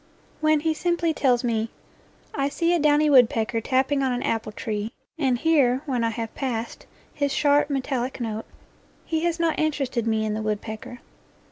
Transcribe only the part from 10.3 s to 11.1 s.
the woodpecker.